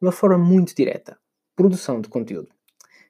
uma 0.00 0.12
forma 0.12 0.38
muito 0.38 0.74
direta, 0.74 1.18
produção 1.54 2.00
de 2.00 2.08
conteúdo. 2.08 2.48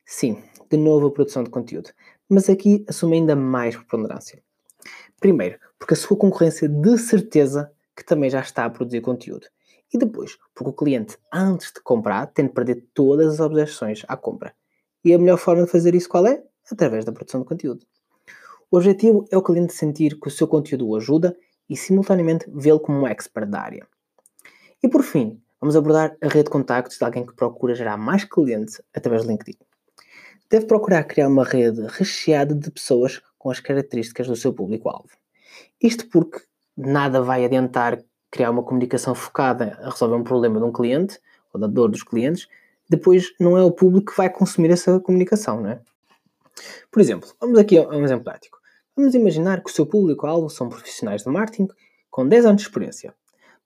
Sim, 0.05 0.43
de 0.69 0.77
novo 0.77 1.07
a 1.07 1.11
produção 1.11 1.43
de 1.43 1.51
conteúdo, 1.51 1.91
mas 2.29 2.51
aqui 2.51 2.85
assume 2.89 3.17
ainda 3.17 3.37
mais 3.37 3.77
preponderância. 3.77 4.43
Primeiro, 5.21 5.59
porque 5.79 5.95
a 5.95 5.97
sua 5.97 6.17
concorrência 6.17 6.69
de 6.69 6.99
certeza 6.99 7.73
que 7.97 8.05
também 8.05 8.29
já 8.29 8.41
está 8.41 8.65
a 8.65 8.71
produzir 8.71 9.01
conteúdo. 9.01 9.47
E 9.95 9.99
depois, 9.99 10.37
porque 10.53 10.71
o 10.71 10.73
cliente, 10.73 11.17
antes 11.33 11.73
de 11.73 11.81
comprar, 11.81 12.27
tem 12.27 12.47
de 12.47 12.53
perder 12.53 12.85
todas 12.93 13.35
as 13.35 13.41
objeções 13.41 14.03
à 14.09 14.17
compra. 14.17 14.53
E 15.05 15.15
a 15.15 15.19
melhor 15.19 15.39
forma 15.39 15.65
de 15.65 15.71
fazer 15.71 15.95
isso 15.95 16.09
qual 16.09 16.27
é? 16.27 16.43
Através 16.69 17.05
da 17.05 17.13
produção 17.13 17.43
de 17.43 17.47
conteúdo. 17.47 17.87
O 18.73 18.77
objetivo 18.77 19.25
é 19.31 19.37
o 19.39 19.43
cliente 19.43 19.73
sentir 19.73 20.19
que 20.19 20.27
o 20.27 20.31
seu 20.33 20.49
conteúdo 20.49 20.89
o 20.89 20.97
ajuda 20.97 21.37
e, 21.71 21.77
simultaneamente, 21.77 22.51
vê-lo 22.53 22.81
como 22.81 22.99
um 22.99 23.07
expert 23.07 23.49
da 23.49 23.61
área. 23.61 23.87
E 24.83 24.89
por 24.89 25.05
fim, 25.05 25.41
vamos 25.61 25.77
abordar 25.77 26.17
a 26.21 26.27
rede 26.27 26.47
de 26.47 26.51
contactos 26.51 26.99
de 26.99 27.05
alguém 27.05 27.25
que 27.25 27.37
procura 27.37 27.73
gerar 27.77 27.97
mais 27.97 28.25
clientes 28.25 28.83
através 28.93 29.23
do 29.23 29.31
LinkedIn. 29.31 29.57
Deve 30.51 30.67
procurar 30.67 31.05
criar 31.05 31.29
uma 31.29 31.45
rede 31.45 31.87
recheada 31.89 32.53
de 32.53 32.69
pessoas 32.69 33.23
com 33.39 33.49
as 33.49 33.61
características 33.61 34.27
do 34.27 34.35
seu 34.35 34.53
público-alvo. 34.53 35.11
Isto 35.81 36.09
porque 36.09 36.41
nada 36.77 37.23
vai 37.23 37.45
adiantar 37.45 38.03
criar 38.35 38.51
uma 38.51 38.65
comunicação 38.65 39.15
focada 39.15 39.79
a 39.81 39.91
resolver 39.91 40.17
um 40.17 40.25
problema 40.25 40.59
de 40.59 40.65
um 40.65 40.73
cliente 40.73 41.21
ou 41.53 41.61
da 41.61 41.69
dor 41.69 41.89
dos 41.89 42.03
clientes, 42.03 42.49
depois 42.91 43.33
não 43.39 43.57
é 43.57 43.63
o 43.63 43.71
público 43.71 44.11
que 44.11 44.19
vai 44.19 44.29
consumir 44.29 44.73
essa 44.73 44.99
comunicação, 44.99 45.61
não 45.61 45.71
é? 45.71 45.81
Por 46.91 47.01
exemplo, 47.01 47.33
vamos 47.41 47.57
aqui 47.61 47.79
a 47.79 47.89
um 47.89 48.03
exemplo 48.03 48.25
prático. 48.25 48.59
Vamos 48.97 49.15
imaginar 49.15 49.63
que 49.63 49.71
o 49.71 49.73
seu 49.73 49.87
público-alvo 49.87 50.51
são 50.51 50.69
profissionais 50.69 51.23
de 51.23 51.29
marketing 51.29 51.69
com 52.11 52.27
10 52.27 52.47
anos 52.47 52.63
de 52.63 52.69
experiência, 52.69 53.15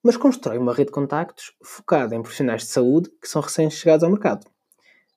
mas 0.02 0.18
constrói 0.18 0.58
uma 0.58 0.74
rede 0.74 0.88
de 0.88 0.92
contactos 0.92 1.54
focada 1.62 2.14
em 2.14 2.20
profissionais 2.20 2.60
de 2.60 2.68
saúde 2.68 3.10
que 3.22 3.28
são 3.28 3.40
recém-chegados 3.40 4.04
ao 4.04 4.10
mercado. 4.10 4.46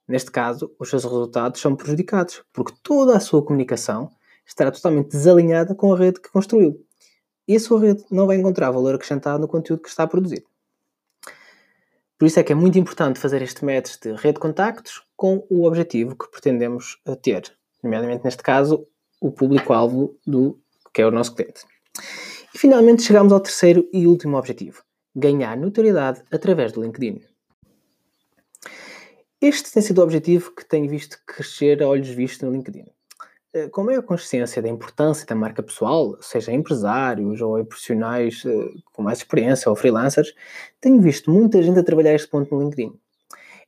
Neste 0.08 0.32
caso, 0.32 0.74
os 0.80 0.90
seus 0.90 1.04
resultados 1.04 1.60
são 1.60 1.76
prejudicados, 1.76 2.42
porque 2.54 2.74
toda 2.82 3.18
a 3.18 3.20
sua 3.20 3.44
comunicação 3.44 4.10
estará 4.48 4.72
totalmente 4.72 5.10
desalinhada 5.10 5.76
com 5.76 5.94
a 5.94 5.98
rede 5.98 6.22
que 6.22 6.32
construiu. 6.32 6.82
E 7.48 7.60
sua 7.60 7.80
rede 7.80 8.06
não 8.10 8.28
vai 8.28 8.38
encontrar 8.38 8.72
valor 8.72 8.96
acrescentado 8.96 9.40
no 9.40 9.48
conteúdo 9.48 9.82
que 9.82 9.90
está 9.90 10.04
a 10.04 10.08
produzir. 10.08 10.46
Por 12.18 12.26
isso 12.28 12.40
é 12.40 12.44
que 12.44 12.52
é 12.52 12.56
muito 12.56 12.78
importante 12.78 13.20
fazer 13.20 13.42
este 13.42 13.66
match 13.66 14.00
de 14.00 14.12
rede 14.12 14.36
de 14.36 14.40
contactos 14.40 15.04
com 15.16 15.46
o 15.50 15.66
objetivo 15.66 16.16
que 16.16 16.30
pretendemos 16.30 17.02
ter, 17.22 17.52
nomeadamente 17.84 18.24
neste 18.24 18.44
caso, 18.44 18.88
o 19.20 19.32
público-alvo 19.32 20.16
do 20.26 20.60
que 20.94 21.02
é 21.02 21.06
o 21.06 21.12
nosso 21.12 21.34
cliente. 21.34 21.66
E 22.54 22.58
finalmente 22.58 23.02
chegamos 23.02 23.34
ao 23.34 23.40
terceiro 23.40 23.90
e 23.92 24.06
último 24.06 24.38
objetivo: 24.38 24.84
ganhar 25.16 25.58
notoriedade 25.58 26.22
através 26.32 26.72
do 26.72 26.84
LinkedIn. 26.84 27.22
Este 29.42 29.72
tem 29.72 29.82
sido 29.82 29.98
o 30.00 30.04
objetivo 30.04 30.54
que 30.54 30.64
tenho 30.64 30.88
visto 30.88 31.18
crescer 31.26 31.82
a 31.82 31.88
olhos 31.88 32.10
vistos 32.10 32.48
no 32.48 32.54
LinkedIn. 32.54 32.86
Eh, 33.54 33.68
com 33.68 33.84
maior 33.84 34.02
consciência 34.04 34.62
da 34.62 34.70
importância 34.70 35.26
da 35.26 35.36
marca 35.36 35.62
pessoal, 35.62 36.18
seja 36.22 36.54
empresários 36.54 37.42
ou 37.42 37.64
profissionais 37.66 38.44
eh, 38.46 38.74
com 38.94 39.04
mais 39.04 39.18
experiência 39.18 39.70
ou 39.70 39.76
freelancers, 39.76 40.34
tenho 40.80 41.02
visto 41.02 41.30
muita 41.30 41.62
gente 41.62 41.78
a 41.78 41.84
trabalhar 41.84 42.14
este 42.14 42.30
ponto 42.30 42.56
no 42.56 42.64
LinkedIn. 42.64 42.98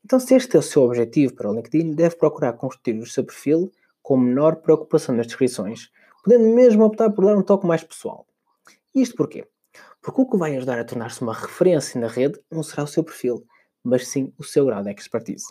Então, 0.06 0.20
se 0.20 0.36
este 0.36 0.56
é 0.56 0.60
o 0.60 0.62
seu 0.62 0.84
objetivo 0.84 1.34
para 1.34 1.50
o 1.50 1.54
LinkedIn, 1.54 1.96
deve 1.96 2.16
procurar 2.16 2.54
construir 2.54 3.00
o 3.00 3.06
seu 3.06 3.26
perfil 3.26 3.72
com 4.02 4.18
menor 4.18 4.58
preocupação 4.58 5.16
nas 5.16 5.28
descrições, 5.28 5.92
podendo 6.24 6.48
mesmo 6.56 6.86
optar 6.86 7.10
por 7.10 7.26
dar 7.26 7.38
um 7.38 7.42
toque 7.44 7.68
mais 7.68 7.84
pessoal. 7.84 8.26
Isto 8.96 9.16
porquê? 9.16 9.46
Porque 10.02 10.22
o 10.22 10.26
que 10.30 10.38
vai 10.38 10.56
ajudar 10.56 10.80
a 10.80 10.86
tornar-se 10.86 11.22
uma 11.22 11.34
referência 11.34 12.00
na 12.00 12.08
rede 12.08 12.40
não 12.50 12.64
será 12.64 12.84
o 12.84 12.88
seu 12.88 13.04
perfil, 13.04 13.46
mas 13.84 14.08
sim 14.08 14.34
o 14.38 14.44
seu 14.44 14.66
grau 14.66 14.82
de 14.82 14.92
expertise. 14.92 15.48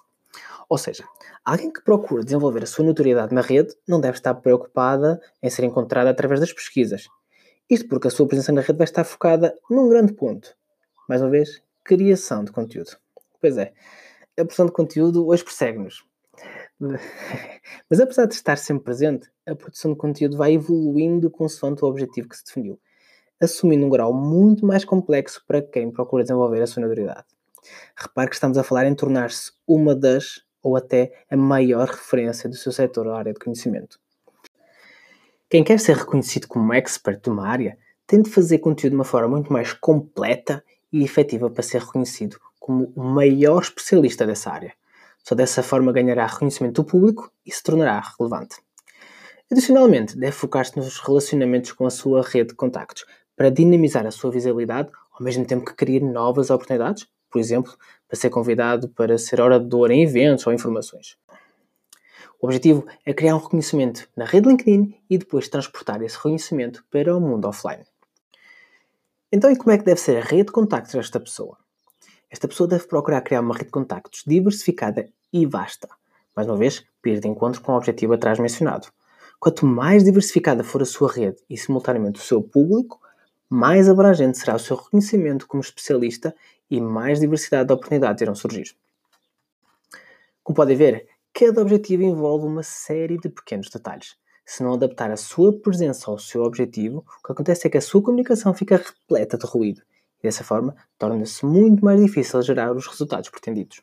Ou 0.69 0.79
seja, 0.79 1.05
alguém 1.45 1.73
que 1.73 1.83
procura 1.83 2.25
desenvolver 2.25 2.63
a 2.63 2.67
sua 2.67 2.85
notoriedade 2.85 3.35
na 3.35 3.41
rede 3.41 3.75
não 3.87 4.01
deve 4.01 4.17
estar 4.17 4.35
preocupada 4.35 5.21
em 5.43 5.51
ser 5.51 5.65
encontrada 5.65 6.11
através 6.11 6.41
das 6.41 6.53
pesquisas. 6.53 7.09
Isto 7.69 7.89
porque 7.89 8.09
a 8.09 8.11
sua 8.11 8.27
presença 8.27 8.53
na 8.53 8.61
rede 8.61 8.79
vai 8.79 8.85
estar 8.85 9.05
focada 9.05 9.57
num 9.71 9.89
grande 9.89 10.13
ponto. 10.15 10.57
Mais 11.09 11.21
uma 11.21 11.31
vez, 11.31 11.63
criação 11.85 12.45
de 12.45 12.53
conteúdo. 12.53 12.97
Pois 13.41 13.57
é, 13.59 13.73
a 14.39 14.45
produção 14.45 14.67
de 14.67 14.73
conteúdo 14.73 15.27
hoje 15.27 15.45
persegue-nos. 15.45 16.05
Mas 17.89 18.01
apesar 18.01 18.27
de 18.27 18.35
estar 18.35 18.57
sempre 18.57 18.85
presente, 18.85 19.31
a 19.47 19.55
produção 19.55 19.93
de 19.93 19.99
conteúdo 19.99 20.37
vai 20.37 20.55
evoluindo 20.55 21.31
consoante 21.31 21.85
o 21.85 21.89
objetivo 21.89 22.29
que 22.29 22.37
se 22.37 22.45
definiu, 22.45 22.81
assumindo 23.41 23.87
um 23.87 23.91
grau 23.91 24.13
muito 24.13 24.65
mais 24.67 24.85
complexo 24.85 25.45
para 25.47 25.63
quem 25.63 25.91
procura 25.91 26.25
desenvolver 26.25 26.63
a 26.63 26.67
sua 26.67 26.83
notoriedade. 26.83 27.27
Repare 27.97 28.29
que 28.29 28.35
estamos 28.35 28.59
a 28.59 28.65
falar 28.65 28.87
em 28.87 28.95
tornar-se 28.95 29.53
uma 29.67 29.95
das 29.95 30.43
ou 30.63 30.77
até 30.77 31.13
a 31.31 31.37
maior 31.37 31.89
referência 31.89 32.49
do 32.49 32.57
seu 32.57 32.73
setor 32.73 33.07
ou 33.07 33.15
área 33.15 33.33
de 33.33 33.39
conhecimento. 33.39 33.99
Quem 35.51 35.63
quer 35.63 35.79
ser 35.79 35.97
reconhecido 35.97 36.49
como 36.49 36.73
expert 36.73 37.21
de 37.23 37.31
uma 37.31 37.47
área 37.47 37.77
tem 38.07 38.23
de 38.23 38.31
fazer 38.31 38.59
conteúdo 38.59 38.93
de 38.93 38.97
uma 38.97 39.05
forma 39.05 39.29
muito 39.29 39.53
mais 39.53 39.73
completa 39.73 40.65
e 40.93 41.03
efetiva 41.03 41.51
para 41.51 41.63
ser 41.63 41.81
reconhecido 41.81 42.39
como 42.59 42.93
o 42.95 43.03
maior 43.03 43.63
especialista 43.63 44.27
dessa 44.27 44.51
área. 44.51 44.73
Só 45.23 45.35
dessa 45.35 45.63
forma 45.63 45.93
ganhará 45.93 46.27
reconhecimento 46.27 46.83
do 46.83 46.89
público 46.89 47.31
e 47.45 47.53
se 47.53 47.63
tornará 47.63 48.03
relevante. 48.19 48.57
Adicionalmente, 49.51 50.17
deve 50.17 50.33
focar-se 50.33 50.77
nos 50.77 50.99
relacionamentos 50.99 51.73
com 51.73 51.87
a 51.87 51.91
sua 51.91 52.23
rede 52.23 52.51
de 52.51 52.55
contactos 52.55 53.05
para 53.37 53.51
dinamizar 53.51 54.07
a 54.07 54.11
sua 54.11 54.31
visibilidade 54.31 54.91
ao 55.13 55.23
mesmo 55.23 55.45
tempo 55.45 55.67
que 55.67 55.75
criar 55.75 56.01
novas 56.01 56.51
oportunidades, 56.51 57.07
por 57.33 57.41
exemplo, 57.41 57.73
para 58.07 58.19
ser 58.19 58.31
convidado 58.31 58.89
para 58.91 59.17
ser 59.17 59.41
orador 59.41 59.91
em 59.91 60.03
eventos 60.03 60.47
ou 60.47 60.53
informações. 60.53 61.17
O 62.41 62.47
objetivo 62.47 62.87
é 63.07 63.15
criar 63.15 63.37
um 63.37 63.39
reconhecimento 63.39 64.09
na 64.17 64.25
rede 64.25 64.49
LinkedIn 64.49 64.95
e 65.09 65.17
depois 65.17 65.49
transportar 65.49 66.03
esse 66.03 66.17
reconhecimento 66.17 66.85
para 66.91 67.17
o 67.17 67.21
mundo 67.21 67.47
offline. 67.47 67.85
Então, 69.31 69.51
e 69.51 69.57
como 69.57 69.71
é 69.71 69.79
que 69.79 69.85
deve 69.85 70.01
ser 70.01 70.19
a 70.19 70.21
rede 70.21 70.47
de 70.47 70.53
contactos 70.53 70.93
desta 70.93 71.19
pessoa? 71.19 71.57
Esta 72.31 72.47
pessoa 72.47 72.69
deve 72.69 72.87
procurar 72.87 73.23
criar 73.23 73.41
uma 73.41 73.55
rede 73.55 73.67
de 73.67 73.71
contactos 73.71 74.25
diversificada 74.27 75.09
e 75.33 75.47
vasta. 75.47 75.89
Mais 76.37 76.49
uma 76.49 76.57
vez, 76.57 76.85
para 77.01 77.13
ir 77.13 77.21
de 77.21 77.29
encontro 77.29 77.61
com 77.63 77.73
o 77.73 77.77
objetivo 77.77 78.13
atrás 78.13 78.39
mencionado. 78.39 78.89
Quanto 79.39 79.65
mais 79.65 80.05
diversificada 80.05 80.63
for 80.63 80.83
a 80.83 80.85
sua 80.85 81.11
rede 81.11 81.39
e 81.49 81.57
simultaneamente 81.57 82.21
o 82.21 82.23
seu 82.25 82.43
público, 82.43 83.01
mais 83.49 83.89
abrangente 83.89 84.39
será 84.39 84.57
o 84.57 84.59
seu 84.59 84.77
reconhecimento 84.77 85.47
como 85.47 85.61
especialista 85.61 86.35
e 86.73 86.81
mais 86.81 87.21
diversidade 87.21 87.67
de 87.67 87.75
oportunidades 87.75 88.23
irão 88.23 88.35
surgir. 88.35 88.75
Como 90.43 90.57
podem 90.57 90.75
ver, 90.75 91.07
cada 91.31 91.61
objetivo 91.61 92.03
envolve 92.03 92.47
uma 92.47 92.63
série 92.63 93.19
de 93.19 93.29
pequenos 93.29 93.69
detalhes. 93.69 94.17
Se 94.47 94.63
não 94.63 94.73
adaptar 94.73 95.11
a 95.11 95.17
sua 95.19 95.53
presença 95.53 96.11
ao 96.11 96.19
seu 96.19 96.43
objetivo, 96.43 97.05
o 97.21 97.27
que 97.27 97.33
acontece 97.33 97.67
é 97.67 97.71
que 97.71 97.77
a 97.77 97.81
sua 97.83 98.03
comunicação 98.03 98.55
fica 98.55 98.79
repleta 98.79 99.37
de 99.37 99.47
ruído 99.47 99.83
e 100.19 100.23
dessa 100.23 100.43
forma 100.43 100.75
torna-se 100.99 101.45
muito 101.45 101.85
mais 101.85 102.01
difícil 102.01 102.41
gerar 102.41 102.75
os 102.75 102.87
resultados 102.87 103.29
pretendidos. 103.29 103.83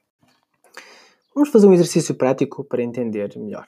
Vamos 1.36 1.50
fazer 1.50 1.68
um 1.68 1.74
exercício 1.74 2.16
prático 2.16 2.64
para 2.64 2.82
entender 2.82 3.38
melhor. 3.38 3.68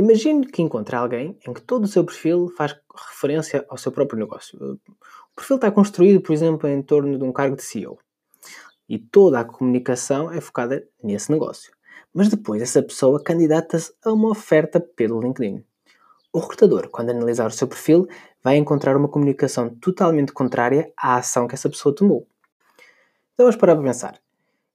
Imagine 0.00 0.46
que 0.46 0.62
encontra 0.62 0.96
alguém 0.96 1.38
em 1.46 1.52
que 1.52 1.60
todo 1.60 1.84
o 1.84 1.86
seu 1.86 2.02
perfil 2.02 2.48
faz 2.56 2.74
referência 3.10 3.66
ao 3.68 3.76
seu 3.76 3.92
próprio 3.92 4.18
negócio. 4.18 4.58
O 4.58 5.36
perfil 5.36 5.56
está 5.56 5.70
construído, 5.70 6.22
por 6.22 6.32
exemplo, 6.32 6.66
em 6.70 6.82
torno 6.82 7.18
de 7.18 7.22
um 7.22 7.30
cargo 7.30 7.54
de 7.54 7.62
CEO. 7.62 7.98
E 8.88 8.98
toda 8.98 9.40
a 9.40 9.44
comunicação 9.44 10.32
é 10.32 10.40
focada 10.40 10.88
nesse 11.04 11.30
negócio. 11.30 11.70
Mas 12.14 12.30
depois 12.30 12.62
essa 12.62 12.82
pessoa 12.82 13.22
candidata-se 13.22 13.92
a 14.02 14.10
uma 14.10 14.30
oferta 14.30 14.80
pelo 14.80 15.20
LinkedIn. 15.20 15.62
O 16.32 16.38
recrutador, 16.38 16.88
quando 16.88 17.10
analisar 17.10 17.48
o 17.48 17.52
seu 17.52 17.68
perfil, 17.68 18.08
vai 18.42 18.56
encontrar 18.56 18.96
uma 18.96 19.08
comunicação 19.08 19.68
totalmente 19.68 20.32
contrária 20.32 20.90
à 20.96 21.16
ação 21.16 21.46
que 21.46 21.54
essa 21.54 21.68
pessoa 21.68 21.94
tomou. 21.94 22.26
Então 23.34 23.44
vamos 23.44 23.56
parar 23.56 23.76
para 23.76 23.84
pensar. 23.84 24.18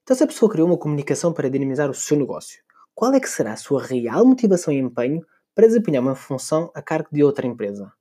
Então 0.04 0.16
se 0.16 0.22
a 0.22 0.26
pessoa 0.28 0.48
criou 0.48 0.68
uma 0.68 0.78
comunicação 0.78 1.32
para 1.32 1.50
dinamizar 1.50 1.90
o 1.90 1.94
seu 1.94 2.16
negócio, 2.16 2.62
qual 2.96 3.12
é 3.12 3.20
que 3.20 3.28
será 3.28 3.52
a 3.52 3.56
sua 3.56 3.82
real 3.82 4.24
motivação 4.24 4.72
e 4.72 4.78
empenho 4.78 5.22
para 5.54 5.66
desempenhar 5.66 6.02
uma 6.02 6.14
função 6.14 6.70
a 6.74 6.80
cargo 6.80 7.10
de 7.12 7.22
outra 7.22 7.46
empresa? 7.46 7.92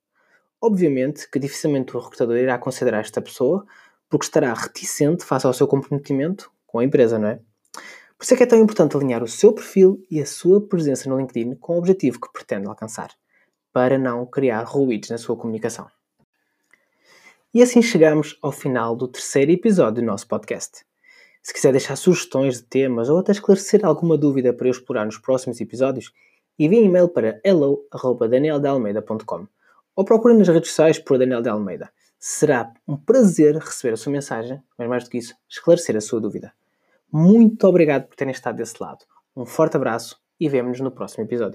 Obviamente 0.61 1.29
que 1.29 1.37
dificilmente 1.37 1.95
o 1.95 1.99
recrutador 1.99 2.37
irá 2.37 2.57
considerar 2.57 3.01
esta 3.01 3.21
pessoa 3.21 3.65
porque 4.09 4.25
estará 4.25 4.53
reticente 4.53 5.25
face 5.25 5.45
ao 5.45 5.53
seu 5.53 5.67
comprometimento 5.67 6.49
com 6.65 6.79
a 6.79 6.85
empresa, 6.85 7.19
não 7.19 7.27
é? 7.27 7.41
Por 8.17 8.23
isso 8.23 8.33
é 8.35 8.37
que 8.37 8.43
é 8.43 8.45
tão 8.45 8.57
importante 8.57 8.95
alinhar 8.95 9.21
o 9.21 9.27
seu 9.27 9.51
perfil 9.51 10.01
e 10.09 10.21
a 10.21 10.25
sua 10.25 10.65
presença 10.65 11.09
no 11.09 11.17
LinkedIn 11.17 11.55
com 11.55 11.73
o 11.75 11.77
objetivo 11.77 12.21
que 12.21 12.31
pretende 12.31 12.65
alcançar 12.65 13.09
para 13.73 13.97
não 13.97 14.25
criar 14.25 14.63
ruídos 14.63 15.09
na 15.09 15.17
sua 15.17 15.35
comunicação. 15.35 15.87
E 17.53 17.61
assim 17.61 17.81
chegamos 17.81 18.39
ao 18.41 18.53
final 18.53 18.95
do 18.95 19.09
terceiro 19.09 19.51
episódio 19.51 20.01
do 20.01 20.05
nosso 20.05 20.25
podcast. 20.25 20.85
Se 21.45 21.53
quiser 21.53 21.71
deixar 21.71 21.95
sugestões 21.95 22.57
de 22.57 22.63
temas 22.63 23.07
ou 23.07 23.19
até 23.19 23.31
esclarecer 23.31 23.85
alguma 23.85 24.17
dúvida 24.17 24.51
para 24.51 24.65
eu 24.65 24.71
explorar 24.71 25.05
nos 25.05 25.19
próximos 25.19 25.61
episódios, 25.61 26.11
envie 26.57 26.83
e-mail 26.83 27.07
para 27.07 27.39
hello.danieldealmeida.com 27.43 29.45
ou 29.95 30.03
procure 30.03 30.33
nas 30.33 30.47
redes 30.47 30.69
sociais 30.69 30.97
por 30.97 31.19
Daniel 31.19 31.43
de 31.43 31.49
Almeida. 31.49 31.91
Será 32.17 32.73
um 32.87 32.97
prazer 32.97 33.57
receber 33.57 33.93
a 33.93 33.97
sua 33.97 34.11
mensagem, 34.11 34.59
mas 34.75 34.89
mais 34.89 35.03
do 35.03 35.11
que 35.11 35.19
isso, 35.19 35.35
esclarecer 35.47 35.95
a 35.95 36.01
sua 36.01 36.19
dúvida. 36.19 36.51
Muito 37.11 37.67
obrigado 37.67 38.07
por 38.07 38.15
terem 38.15 38.31
estado 38.31 38.55
desse 38.55 38.81
lado. 38.81 39.05
Um 39.35 39.45
forte 39.45 39.77
abraço 39.77 40.19
e 40.39 40.49
vemo-nos 40.49 40.79
no 40.79 40.89
próximo 40.89 41.25
episódio. 41.25 41.53